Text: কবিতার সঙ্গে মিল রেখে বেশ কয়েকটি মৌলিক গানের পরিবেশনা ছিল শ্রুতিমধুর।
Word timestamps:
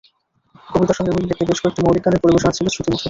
কবিতার 0.67 0.97
সঙ্গে 0.97 1.11
মিল 1.15 1.25
রেখে 1.27 1.43
বেশ 1.49 1.59
কয়েকটি 1.61 1.81
মৌলিক 1.83 2.03
গানের 2.05 2.21
পরিবেশনা 2.23 2.55
ছিল 2.57 2.65
শ্রুতিমধুর। 2.67 2.99